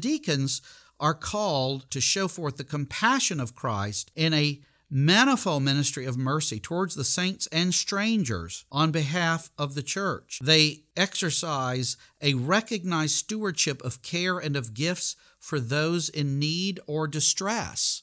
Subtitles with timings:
[0.00, 0.62] Deacons
[1.00, 6.60] are called to show forth the compassion of Christ in a manifold ministry of mercy
[6.60, 10.38] towards the saints and strangers on behalf of the church.
[10.42, 17.06] They exercise a recognized stewardship of care and of gifts for those in need or
[17.06, 18.02] distress.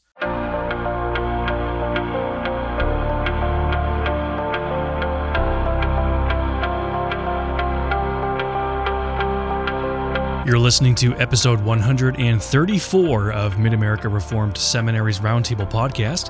[10.45, 16.29] You're listening to episode 134 of Mid America Reformed Seminary's Roundtable podcast.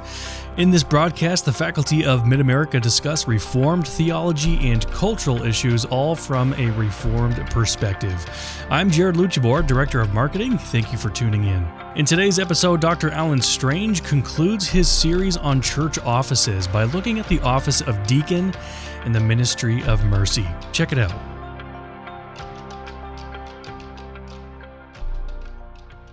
[0.58, 6.16] In this broadcast, the faculty of Mid America discuss Reformed theology and cultural issues, all
[6.16, 8.26] from a Reformed perspective.
[8.70, 10.58] I'm Jared Luchabor, Director of Marketing.
[10.58, 11.68] Thank you for tuning in.
[11.98, 13.10] In today's episode, Dr.
[13.10, 18.54] Alan Strange concludes his series on church offices by looking at the office of deacon
[19.04, 20.48] and the ministry of mercy.
[20.72, 21.35] Check it out.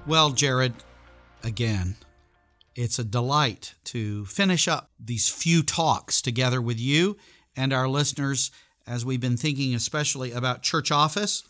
[0.05, 0.75] Well, Jared,
[1.45, 1.95] again,
[2.75, 7.17] it's a delight to finish up these few talks together with you
[7.55, 8.51] and our listeners
[8.85, 11.45] as we've been thinking especially about church office.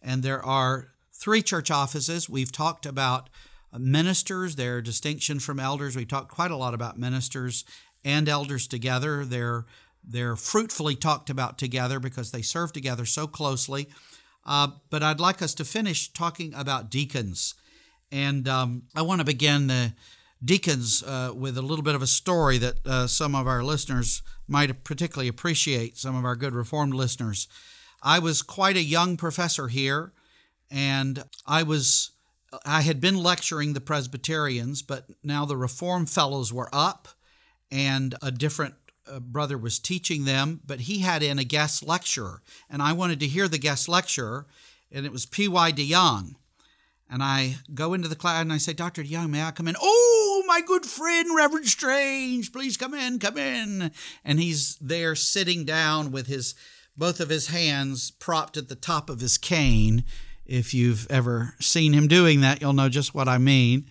[0.00, 2.28] And there are three church offices.
[2.28, 3.28] We've talked about
[3.76, 5.96] ministers, their distinction from elders.
[5.96, 7.64] We've talked quite a lot about ministers
[8.04, 9.24] and elders together.
[9.24, 9.66] They're
[10.08, 13.88] they're fruitfully talked about together because they serve together so closely.
[14.44, 17.56] Uh, but I'd like us to finish talking about deacons
[18.10, 19.92] and um, I want to begin the
[20.44, 24.22] deacons uh, with a little bit of a story that uh, some of our listeners
[24.46, 27.48] might particularly appreciate, some of our good Reformed listeners.
[28.02, 30.12] I was quite a young professor here,
[30.70, 32.10] and I was
[32.64, 37.08] I had been lecturing the Presbyterians, but now the Reformed fellows were up,
[37.70, 38.74] and a different
[39.10, 43.20] uh, brother was teaching them, but he had in a guest lecturer, and I wanted
[43.20, 44.46] to hear the guest lecturer,
[44.92, 45.70] and it was P.Y.
[45.72, 46.36] De Jong.
[47.08, 49.02] And I go into the class and I say, Dr.
[49.02, 49.76] Young, may I come in?
[49.80, 53.92] Oh, my good friend, Reverend Strange, please come in, come in.
[54.24, 56.54] And he's there sitting down with his
[56.96, 60.02] both of his hands propped at the top of his cane.
[60.46, 63.90] If you've ever seen him doing that, you'll know just what I mean.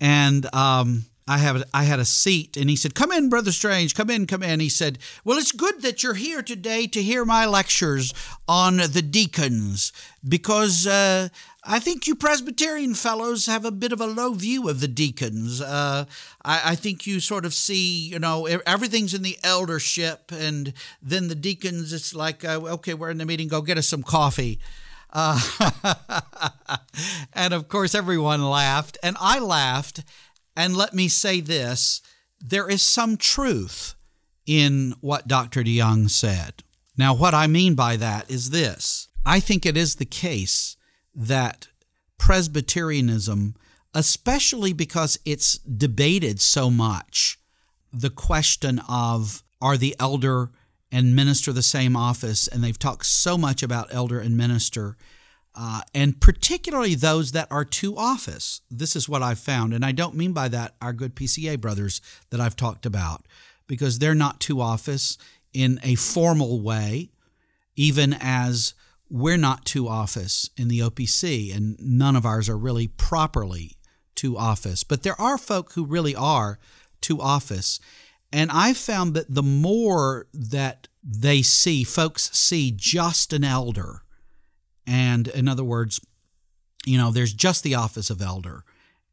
[0.00, 3.94] And um, I have I had a seat, and he said, "Come in, Brother Strange.
[3.94, 7.24] Come in, come in." He said, "Well, it's good that you're here today to hear
[7.24, 8.12] my lectures
[8.46, 9.90] on the deacons,
[10.26, 11.30] because uh,
[11.66, 15.62] I think you Presbyterian fellows have a bit of a low view of the deacons.
[15.62, 16.04] Uh,
[16.44, 21.28] I, I, think you sort of see, you know, everything's in the eldership, and then
[21.28, 24.58] the deacons, it's like, uh, okay, we're in the meeting, go get us some coffee.
[25.10, 25.40] Uh,
[27.32, 30.04] and of course, everyone laughed, and I laughed.
[30.56, 32.00] And let me say this
[32.40, 33.94] there is some truth
[34.46, 35.62] in what Dr.
[35.62, 36.62] De Jong said.
[36.96, 40.76] Now, what I mean by that is this I think it is the case
[41.14, 41.68] that
[42.18, 43.54] Presbyterianism,
[43.94, 47.38] especially because it's debated so much,
[47.92, 50.50] the question of are the elder
[50.92, 54.96] and minister the same office, and they've talked so much about elder and minister,
[55.54, 58.60] uh, and particularly those that are two office.
[58.70, 62.00] This is what I've found, and I don't mean by that our good PCA brothers
[62.30, 63.24] that I've talked about,
[63.66, 65.16] because they're not two office
[65.52, 67.10] in a formal way,
[67.76, 68.74] even as
[69.08, 73.76] we're not two office in the OPC, and none of ours are really properly
[74.14, 74.82] two office.
[74.82, 76.58] But there are folk who really are
[77.00, 77.78] two office.
[78.32, 84.02] And I've found that the more that they see, folks see just an elder,
[84.86, 86.00] and in other words,
[86.86, 88.64] you know, there's just the office of elder.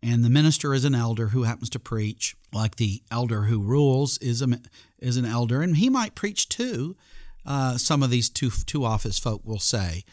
[0.04, 4.18] And the minister is an elder who happens to preach, like the elder who rules
[4.18, 4.60] is, a,
[5.00, 6.96] is an elder, and he might preach too
[7.46, 10.04] uh, some of these two, two office folk will say.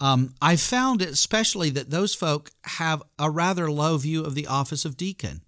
[0.00, 4.84] Um, I've found especially that those folk have a rather low view of the office
[4.84, 5.42] of deacon.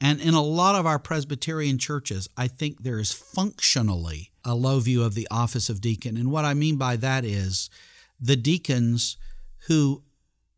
[0.00, 4.80] And in a lot of our Presbyterian churches, I think there is functionally a low
[4.80, 6.16] view of the office of deacon.
[6.16, 7.70] And what I mean by that is
[8.22, 9.16] the deacons
[9.66, 10.02] who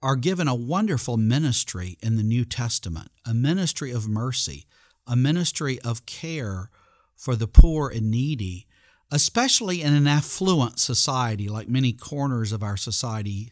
[0.02, 4.66] are given a wonderful ministry in the New Testament, a ministry of mercy,
[5.06, 6.68] a ministry of care
[7.16, 8.66] for the poor and needy,
[9.10, 13.50] especially in an affluent society like many corners of our society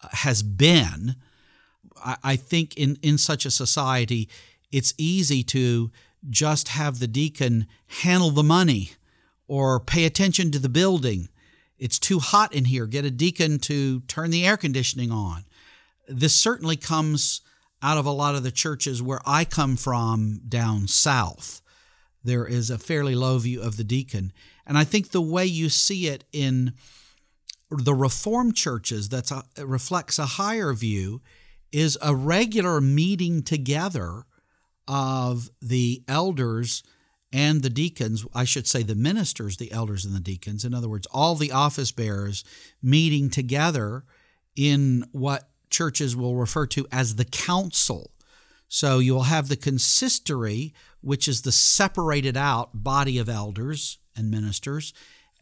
[0.00, 1.16] uh, has been.
[2.00, 4.28] I think in, in such a society,
[4.70, 5.90] it's easy to
[6.30, 7.66] just have the deacon
[8.02, 8.92] handle the money
[9.48, 11.28] or pay attention to the building.
[11.78, 12.86] It's too hot in here.
[12.86, 15.44] Get a deacon to turn the air conditioning on.
[16.08, 17.40] This certainly comes
[17.82, 21.62] out of a lot of the churches where I come from down south.
[22.24, 24.32] There is a fairly low view of the deacon.
[24.66, 26.74] And I think the way you see it in
[27.70, 31.20] the Reformed churches that reflects a higher view
[31.70, 34.24] is a regular meeting together
[34.86, 36.82] of the elders
[37.32, 40.88] and the deacons, I should say the ministers, the elders and the deacons, in other
[40.88, 42.44] words, all the office bearers
[42.82, 44.04] meeting together
[44.56, 48.12] in what churches will refer to as the council.
[48.68, 54.30] So you will have the consistory, which is the separated out body of elders and
[54.30, 54.92] ministers,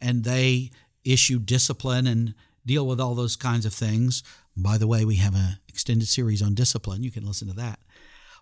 [0.01, 0.71] and they
[1.03, 2.35] issue discipline and
[2.65, 4.23] deal with all those kinds of things.
[4.55, 7.01] By the way, we have an extended series on discipline.
[7.01, 7.79] You can listen to that.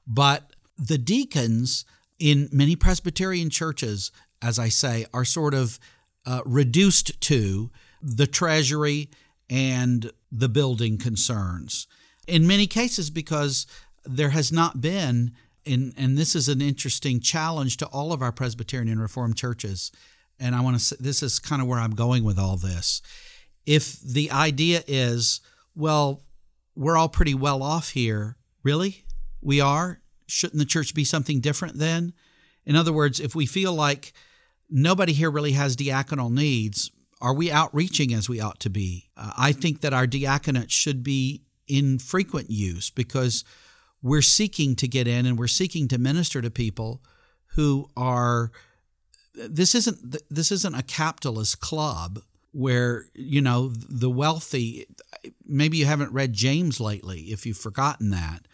[0.08, 1.86] But the deacons
[2.20, 5.80] in many Presbyterian churches, as I say, are sort of
[6.26, 7.72] uh, reduced to
[8.02, 9.10] the treasury
[9.50, 11.88] and the building concerns.
[12.28, 13.68] In many cases, because
[14.06, 15.34] there has not been,
[15.64, 19.92] in, and this is an interesting challenge to all of our Presbyterian and Reformed churches.
[20.40, 23.02] And I want to say this is kind of where I'm going with all this.
[23.66, 25.42] If the idea is,
[25.76, 26.22] well,
[26.76, 29.06] we're all pretty well off here, really?
[29.42, 30.02] We are?
[30.28, 32.14] Shouldn't the church be something different then?
[32.66, 34.14] In other words, if we feel like
[34.70, 36.92] nobody here really has diaconal needs,
[37.22, 39.10] are we outreaching as we ought to be?
[39.16, 43.44] Uh, I think that our diaconate should be in frequent use because
[44.02, 47.02] we're seeking to get in and we're seeking to minister to people
[47.56, 48.52] who are
[49.34, 52.20] this isn't this isn't a capitalist club
[52.52, 54.86] where you know the wealthy
[55.46, 58.48] maybe you haven't read James lately if you've forgotten that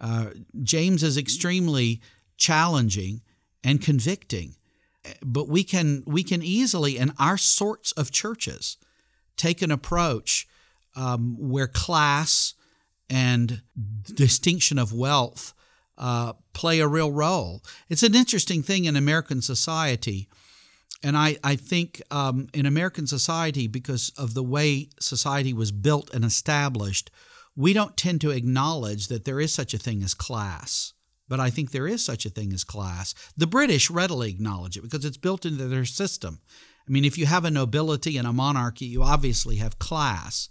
[0.00, 0.30] uh,
[0.62, 2.00] James is extremely
[2.36, 3.22] challenging
[3.64, 4.56] and convicting,
[5.22, 8.76] but we can we can easily in our sorts of churches
[9.36, 10.48] take an approach
[10.94, 12.54] um, where class
[13.08, 13.62] and
[14.14, 15.54] distinction of wealth
[15.98, 17.62] uh, play a real role.
[17.88, 20.28] It's an interesting thing in American society.
[21.02, 26.12] And I, I think um, in American society, because of the way society was built
[26.12, 27.10] and established,
[27.56, 30.92] we don't tend to acknowledge that there is such a thing as class.
[31.28, 33.14] But I think there is such a thing as class.
[33.36, 36.40] The British readily acknowledge it because it's built into their system.
[36.86, 40.48] I mean, if you have a nobility and a monarchy, you obviously have class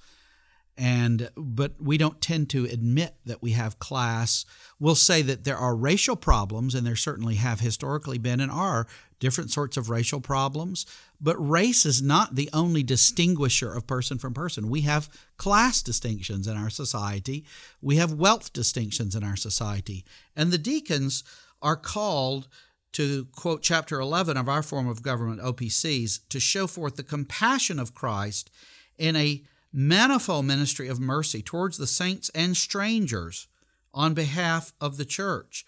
[0.77, 4.45] and but we don't tend to admit that we have class.
[4.80, 8.88] We'll say that there are racial problems and there certainly have historically been and are
[9.19, 10.86] different sorts of racial problems.
[11.22, 14.69] But race is not the only distinguisher of person from person.
[14.69, 17.45] We have class distinctions in our society.
[17.81, 20.04] We have wealth distinctions in our society.
[20.36, 21.24] And the deacons
[21.62, 22.50] are called
[22.94, 27.80] to quote chapter 11 of our form of government OPCs to show forth the compassion
[27.80, 28.51] of Christ
[28.98, 29.44] in a
[29.75, 33.48] manifold ministry of mercy towards the saints and strangers
[33.94, 35.66] on behalf of the church.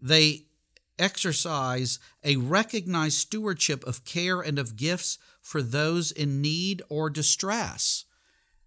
[0.00, 0.44] They
[0.98, 8.04] exercise a recognized stewardship of care and of gifts for those in need or distress.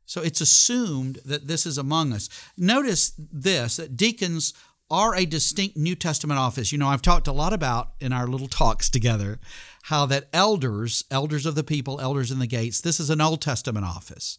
[0.06, 2.28] So it's assumed that this is among us.
[2.58, 4.54] Notice this that deacons
[4.90, 6.74] are a distinct New Testament office.
[6.74, 9.40] You know, I've talked a lot about in our little talks together
[9.84, 13.42] how that elders, elders of the people, elders in the gates, this is an Old
[13.42, 14.38] Testament office.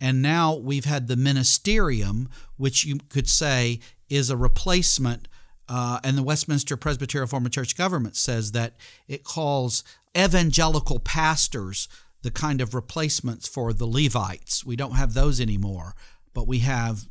[0.00, 5.28] And now we've had the ministerium, which you could say is a replacement.
[5.68, 8.74] Uh, and the Westminster Presbyterian Reformed Church government says that
[9.06, 9.84] it calls
[10.16, 11.88] evangelical pastors
[12.22, 14.64] the kind of replacements for the Levites.
[14.64, 15.94] We don't have those anymore,
[16.34, 17.08] but we have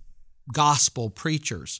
[0.51, 1.79] gospel preachers.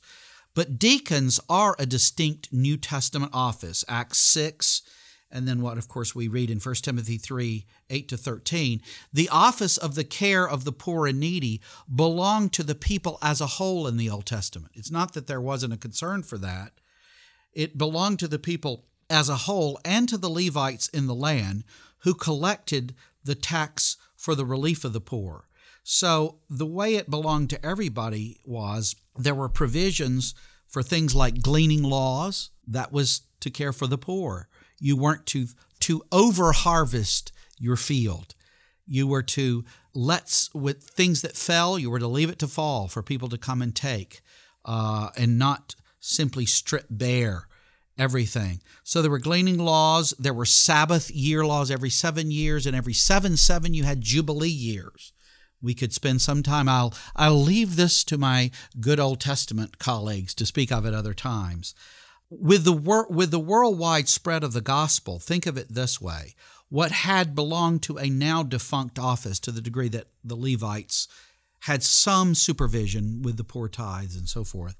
[0.56, 3.86] But deacons are a distinct New Testament office.
[3.88, 4.82] Acts 6
[5.32, 8.82] and then what of course we read in 1 timothy 3 8 to 13
[9.14, 11.62] the office of the care of the poor and needy
[11.94, 14.72] belonged to the people as a whole in the old testament.
[14.76, 16.74] It's not that there wasn't a concern for that.
[17.54, 21.64] It belonged to the people as a whole and to the levites in the land
[22.00, 25.48] who collected the tax for the relief of the poor.
[25.84, 30.36] So the way it belonged to everybody was there were provisions
[30.68, 34.48] for things like gleaning laws that was to care for the poor
[34.80, 35.48] you weren't to
[35.82, 38.36] to over harvest your field.
[38.86, 41.78] You were to let with things that fell.
[41.78, 44.22] You were to leave it to fall for people to come and take,
[44.66, 47.48] uh, and not simply strip bare
[47.98, 48.62] everything.
[48.84, 50.14] So there were gleaning laws.
[50.18, 54.50] There were Sabbath year laws every seven years, and every seven seven you had Jubilee
[54.50, 55.14] years.
[55.62, 56.70] We could spend some time.
[56.70, 61.14] I'll I'll leave this to my good Old Testament colleagues to speak of at other
[61.14, 61.76] times
[62.30, 66.36] with the wor- with the worldwide spread of the gospel, think of it this way:
[66.70, 71.08] what had belonged to a now defunct office, to the degree that the Levites
[71.64, 74.78] had some supervision with the poor tithes and so forth,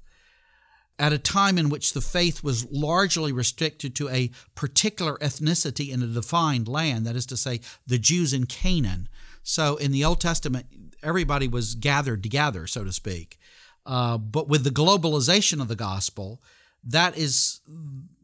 [0.98, 6.02] at a time in which the faith was largely restricted to a particular ethnicity in
[6.02, 9.08] a defined land, that is to say, the Jews in Canaan.
[9.42, 10.66] So in the Old Testament,
[11.02, 13.38] everybody was gathered together, so to speak.
[13.84, 16.42] Uh, but with the globalization of the gospel,
[16.84, 17.60] that is,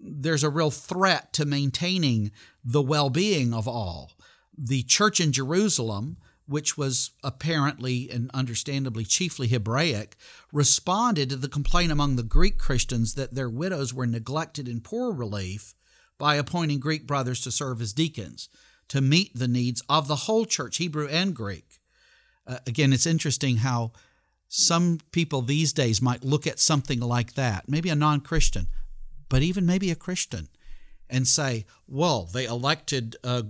[0.00, 2.30] there's a real threat to maintaining
[2.64, 4.12] the well being of all.
[4.56, 10.16] The church in Jerusalem, which was apparently and understandably chiefly Hebraic,
[10.52, 15.12] responded to the complaint among the Greek Christians that their widows were neglected in poor
[15.12, 15.74] relief
[16.18, 18.48] by appointing Greek brothers to serve as deacons
[18.88, 21.80] to meet the needs of the whole church, Hebrew and Greek.
[22.46, 23.92] Uh, again, it's interesting how
[24.48, 28.66] some people these days might look at something like that, maybe a non Christian,
[29.28, 30.48] but even maybe a Christian,
[31.10, 33.42] and say, well, they elected uh,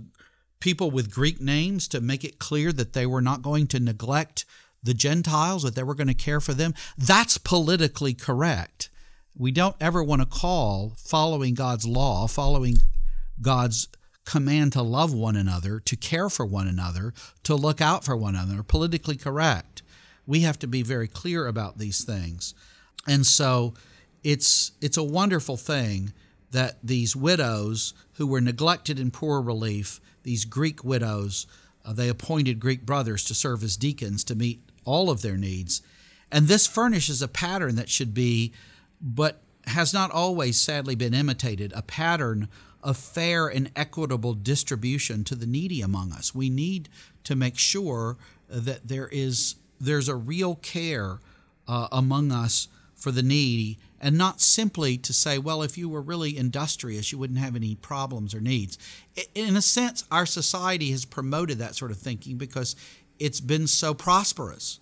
[0.59, 4.45] people with Greek names to make it clear that they were not going to neglect
[4.83, 6.73] the Gentiles, that they were going to care for them.
[6.97, 8.89] That's politically correct.
[9.35, 12.77] We don't ever want to call following God's law, following
[13.39, 13.87] God's
[14.25, 17.13] command to love one another, to care for one another,
[17.43, 19.76] to look out for one another, politically correct.
[20.27, 22.53] We have to be very clear about these things.
[23.07, 23.73] And so
[24.23, 26.13] it's it's a wonderful thing
[26.51, 31.47] that these widows who were neglected in poor relief, these Greek widows,
[31.85, 35.81] uh, they appointed Greek brothers to serve as deacons to meet all of their needs.
[36.31, 38.53] And this furnishes a pattern that should be,
[39.01, 42.47] but has not always sadly been imitated, a pattern
[42.83, 46.33] of fair and equitable distribution to the needy among us.
[46.33, 46.89] We need
[47.23, 48.17] to make sure
[48.49, 51.19] that there is there's a real care
[51.67, 56.01] uh, among us for the needy and not simply to say, well, if you were
[56.01, 58.77] really industrious, you wouldn't have any problems or needs.
[59.33, 62.75] In a sense, our society has promoted that sort of thinking because
[63.19, 64.79] it's been so prosperous.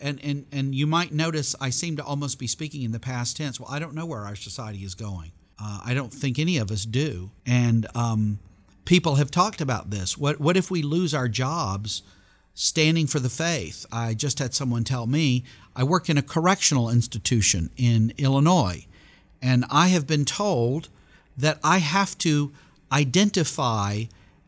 [0.00, 3.36] And, and, and you might notice I seem to almost be speaking in the past
[3.36, 3.60] tense.
[3.60, 5.32] Well, I don't know where our society is going.
[5.58, 7.30] Uh, I don't think any of us do.
[7.46, 8.38] And um,
[8.84, 10.18] people have talked about this.
[10.18, 12.02] What what if we lose our jobs
[12.54, 13.84] standing for the faith?
[13.92, 15.44] I just had someone tell me
[15.76, 18.86] I work in a correctional institution in Illinois,
[19.42, 20.88] and I have been told
[21.36, 22.52] that I have to
[22.92, 24.04] identify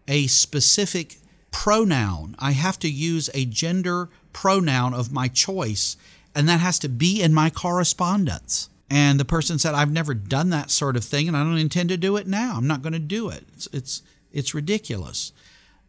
[0.09, 1.17] a specific
[1.51, 2.37] pronoun.
[2.39, 5.97] I have to use a gender pronoun of my choice,
[6.35, 8.69] and that has to be in my correspondence.
[8.89, 11.89] And the person said, I've never done that sort of thing and I don't intend
[11.89, 12.55] to do it now.
[12.57, 13.45] I'm not going to do it.
[13.55, 15.33] It's, it's, it's ridiculous.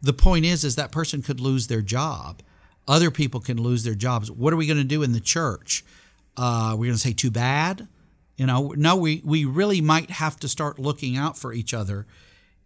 [0.00, 2.42] The point is, is that person could lose their job.
[2.86, 4.30] Other people can lose their jobs.
[4.30, 5.84] What are we going to do in the church?
[6.36, 7.88] Uh, we're going to say too bad.
[8.36, 12.06] You know, no, we, we really might have to start looking out for each other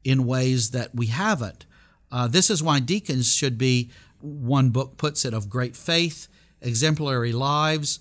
[0.04, 1.64] in ways that we haven't.
[2.10, 6.28] Uh, this is why deacons should be, one book puts it, of great faith,
[6.60, 7.98] exemplary lives,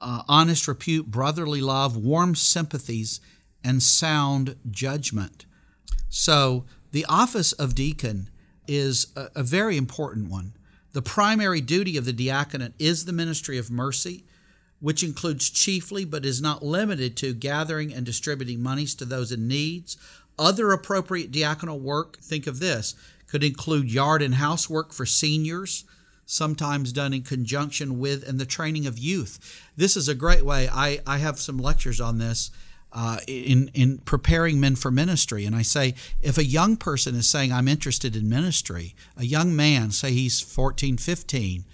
[0.00, 3.20] uh, honest repute, brotherly love, warm sympathies,
[3.62, 5.46] and sound judgment.
[6.08, 8.28] So, the office of deacon
[8.68, 10.52] is a, a very important one.
[10.92, 14.24] The primary duty of the diaconate is the ministry of mercy,
[14.80, 19.48] which includes chiefly but is not limited to gathering and distributing monies to those in
[19.48, 19.96] needs.
[20.38, 22.94] Other appropriate diaconal work, think of this,
[23.26, 25.84] could include yard and housework for seniors,
[26.26, 29.62] sometimes done in conjunction with and the training of youth.
[29.76, 30.68] This is a great way.
[30.68, 32.50] I, I have some lectures on this
[32.92, 35.44] uh, in, in preparing men for ministry.
[35.44, 39.54] And I say, if a young person is saying, I'm interested in ministry, a young
[39.54, 41.64] man, say he's 14, 15,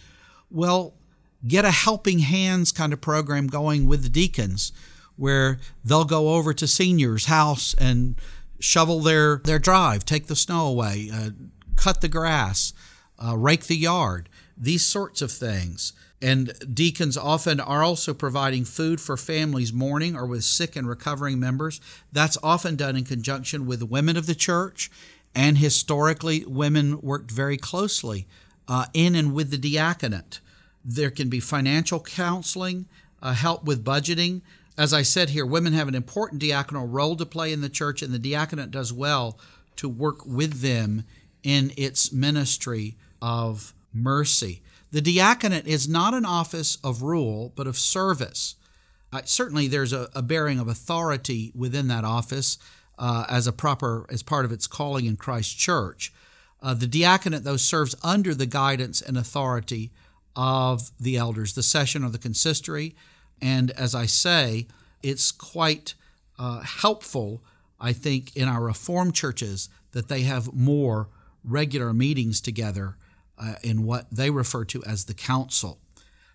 [0.51, 0.95] well,
[1.47, 4.73] get a helping hands kind of program going with the deacons
[5.17, 8.17] where they'll go over to seniors' house and
[8.59, 11.31] shovel their, their drive, take the snow away, uh,
[11.77, 12.73] cut the grass,
[13.25, 14.29] uh, rake the yard
[14.63, 15.93] these sorts of things.
[16.23, 21.41] And deacons often are also providing food for families mourning or with sick and recovering
[21.41, 21.81] members.
[22.13, 24.89] That's often done in conjunction with women of the church.
[25.35, 28.29] And historically, women worked very closely
[28.69, 30.39] uh, in and with the diaconate.
[30.85, 32.87] There can be financial counseling,
[33.21, 34.43] uh, help with budgeting.
[34.79, 38.01] As I said here, women have an important diaconal role to play in the church,
[38.01, 39.39] and the diaconate does well
[39.77, 41.03] to work with them
[41.43, 44.63] in its ministry of mercy.
[44.91, 48.57] The diaconate is not an office of rule, but of service.
[49.13, 52.59] Uh, certainly, there's a, a, bearing of authority within that office
[52.99, 56.13] uh, as a proper as part of its calling in Christ Church.
[56.63, 59.91] Uh, the diaconate, though, serves under the guidance and authority
[60.37, 62.95] of the elders, the session or the consistory,
[63.41, 64.67] and as I say,
[65.03, 65.95] it's quite
[66.39, 67.43] uh, helpful,
[67.81, 71.09] I think, in our Reformed churches that they have more
[71.45, 72.97] regular meetings together
[73.39, 75.79] uh, in what they refer to as the council.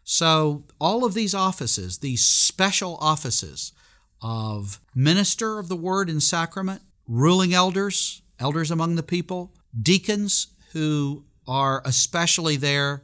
[0.03, 3.73] So, all of these offices, these special offices
[4.21, 11.25] of minister of the word and sacrament, ruling elders, elders among the people, deacons who
[11.47, 13.01] are especially there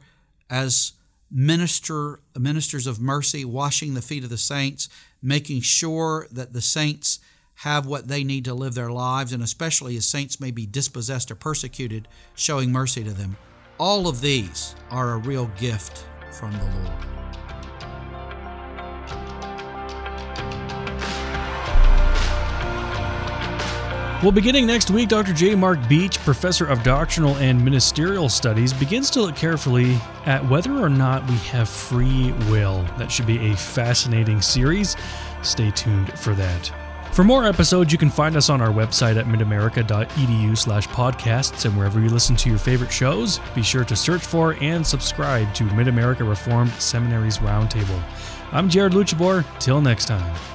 [0.50, 0.92] as
[1.30, 4.88] minister ministers of mercy, washing the feet of the saints,
[5.20, 7.18] making sure that the saints
[7.56, 11.30] have what they need to live their lives, and especially as saints may be dispossessed
[11.30, 13.36] or persecuted, showing mercy to them.
[13.78, 17.04] All of these are a real gift from the Lord.
[24.22, 25.34] Well, beginning next week, Dr.
[25.34, 25.54] J.
[25.56, 30.88] Mark Beach, professor of doctrinal and ministerial studies, begins to look carefully at whether or
[30.88, 32.84] not we have free will.
[32.96, 34.96] That should be a fascinating series.
[35.42, 36.83] Stay tuned for that.
[37.14, 41.76] For more episodes, you can find us on our website at midamerica.edu slash podcasts and
[41.76, 45.62] wherever you listen to your favorite shows, be sure to search for and subscribe to
[45.74, 48.02] Mid America Reformed Seminaries Roundtable.
[48.50, 49.44] I'm Jared Luchabor.
[49.60, 50.53] Till next time.